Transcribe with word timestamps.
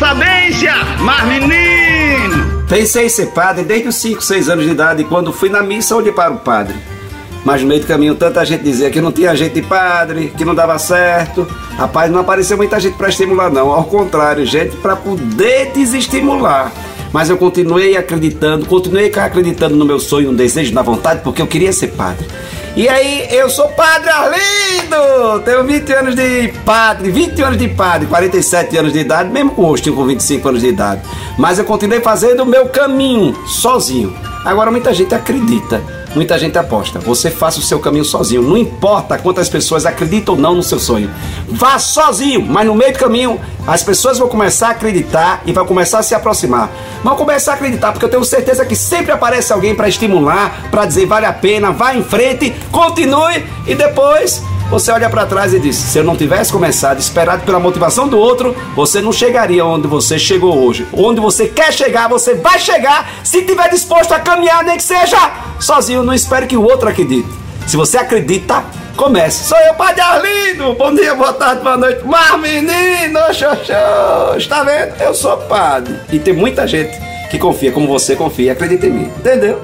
sabência, 0.00 0.72
mas 1.00 1.24
menino! 1.26 2.64
Pensei 2.66 3.04
em 3.04 3.08
ser 3.10 3.26
padre 3.26 3.64
desde 3.64 3.88
os 3.88 3.96
5, 3.96 4.22
6 4.22 4.48
anos 4.48 4.64
de 4.64 4.70
idade, 4.70 5.04
quando 5.04 5.30
fui 5.30 5.50
na 5.50 5.62
missa 5.62 5.94
olhei 5.94 6.10
para 6.10 6.32
o 6.32 6.38
padre. 6.38 6.74
Mas 7.44 7.60
no 7.60 7.68
meio 7.68 7.82
do 7.82 7.86
caminho 7.86 8.14
tanta 8.14 8.42
gente 8.46 8.62
dizia 8.62 8.88
que 8.90 9.00
não 9.00 9.12
tinha 9.12 9.36
gente 9.36 9.52
de 9.52 9.62
padre, 9.62 10.32
que 10.36 10.44
não 10.44 10.54
dava 10.54 10.78
certo. 10.78 11.46
Rapaz, 11.76 12.10
não 12.10 12.20
apareceu 12.20 12.56
muita 12.56 12.80
gente 12.80 12.96
para 12.96 13.10
estimular 13.10 13.50
não, 13.50 13.70
ao 13.70 13.84
contrário, 13.84 14.46
gente 14.46 14.74
para 14.76 14.96
poder 14.96 15.70
desestimular. 15.74 16.72
Mas 17.12 17.28
eu 17.28 17.36
continuei 17.36 17.94
acreditando, 17.94 18.64
continuei 18.64 19.12
acreditando 19.14 19.76
no 19.76 19.84
meu 19.84 20.00
sonho, 20.00 20.32
no 20.32 20.38
desejo, 20.38 20.72
na 20.72 20.82
vontade, 20.82 21.20
porque 21.22 21.42
eu 21.42 21.46
queria 21.46 21.74
ser 21.74 21.88
padre. 21.88 22.26
E 22.74 22.88
aí, 22.88 23.26
eu 23.30 23.50
sou 23.50 23.68
padre 23.68 24.08
Arlindo! 24.08 24.69
Tenho 25.44 25.64
20 25.64 25.92
anos 25.92 26.14
de 26.14 26.48
padre, 26.64 27.10
20 27.10 27.42
anos 27.42 27.58
de 27.58 27.68
padre, 27.68 28.06
47 28.06 28.76
anos 28.78 28.92
de 28.92 29.00
idade, 29.00 29.30
mesmo 29.30 29.50
com 29.50 29.62
o 29.62 29.66
rostinho 29.66 29.94
com 29.94 30.04
25 30.06 30.48
anos 30.48 30.62
de 30.62 30.68
idade. 30.68 31.02
Mas 31.38 31.58
eu 31.58 31.64
continuei 31.64 32.00
fazendo 32.00 32.42
o 32.42 32.46
meu 32.46 32.68
caminho, 32.68 33.36
sozinho. 33.46 34.14
Agora 34.44 34.70
muita 34.70 34.94
gente 34.94 35.14
acredita 35.14 35.82
Muita 36.14 36.36
gente 36.38 36.58
aposta. 36.58 36.98
Você 36.98 37.30
faça 37.30 37.60
o 37.60 37.62
seu 37.62 37.78
caminho 37.78 38.04
sozinho. 38.04 38.42
Não 38.42 38.56
importa 38.56 39.16
quantas 39.16 39.48
pessoas 39.48 39.86
acreditam 39.86 40.34
ou 40.34 40.40
não 40.40 40.54
no 40.56 40.62
seu 40.62 40.78
sonho. 40.78 41.08
Vá 41.48 41.78
sozinho, 41.78 42.42
mas 42.42 42.66
no 42.66 42.74
meio 42.74 42.92
do 42.92 42.98
caminho 42.98 43.40
as 43.66 43.82
pessoas 43.82 44.18
vão 44.18 44.28
começar 44.28 44.68
a 44.68 44.70
acreditar 44.70 45.42
e 45.46 45.52
vão 45.52 45.64
começar 45.64 46.00
a 46.00 46.02
se 46.02 46.14
aproximar. 46.14 46.68
Vão 47.04 47.14
começar 47.14 47.52
a 47.52 47.54
acreditar, 47.54 47.92
porque 47.92 48.04
eu 48.04 48.08
tenho 48.08 48.24
certeza 48.24 48.64
que 48.64 48.74
sempre 48.74 49.12
aparece 49.12 49.52
alguém 49.52 49.74
para 49.74 49.88
estimular, 49.88 50.68
para 50.70 50.84
dizer 50.84 51.06
vale 51.06 51.26
a 51.26 51.32
pena, 51.32 51.70
vá 51.70 51.94
em 51.94 52.02
frente, 52.02 52.52
continue 52.72 53.44
e 53.66 53.74
depois 53.76 54.42
você 54.70 54.92
olha 54.92 55.10
para 55.10 55.26
trás 55.26 55.52
e 55.52 55.58
diz: 55.58 55.76
se 55.76 55.98
eu 55.98 56.04
não 56.04 56.16
tivesse 56.16 56.52
começado, 56.52 57.00
esperado 57.00 57.42
pela 57.42 57.58
motivação 57.58 58.06
do 58.06 58.18
outro, 58.18 58.54
você 58.76 59.02
não 59.02 59.12
chegaria 59.12 59.64
onde 59.64 59.88
você 59.88 60.18
chegou 60.18 60.64
hoje. 60.64 60.86
Onde 60.92 61.20
você 61.20 61.48
quer 61.48 61.72
chegar, 61.72 62.08
você 62.08 62.34
vai 62.34 62.58
chegar 62.58 63.10
se 63.24 63.42
tiver 63.42 63.68
disposto 63.68 64.12
a 64.12 64.20
caminhar, 64.20 64.62
nem 64.62 64.76
que 64.76 64.82
seja 64.82 65.18
sozinho. 65.58 66.04
Não 66.04 66.14
espere 66.14 66.46
que 66.46 66.56
o 66.56 66.62
outro 66.62 66.88
acredite. 66.88 67.28
Se 67.66 67.76
você 67.76 67.98
acredita, 67.98 68.64
comece. 68.96 69.48
Sou 69.48 69.58
eu, 69.58 69.74
Padre 69.74 70.00
Arlindo. 70.00 70.74
Bom 70.74 70.94
dia, 70.94 71.14
boa 71.14 71.32
tarde, 71.32 71.62
boa 71.62 71.76
noite. 71.76 72.02
Mas 72.04 72.40
menino, 72.40 73.20
xoxô, 73.32 74.36
está 74.36 74.62
vendo? 74.62 75.00
Eu 75.00 75.14
sou 75.14 75.36
padre. 75.36 75.96
E 76.12 76.18
tem 76.18 76.32
muita 76.32 76.66
gente 76.66 76.96
que 77.28 77.38
confia 77.38 77.72
como 77.72 77.88
você 77.88 78.14
confia. 78.14 78.52
Acredita 78.52 78.86
em 78.86 78.90
mim. 78.90 79.12
Entendeu? 79.18 79.60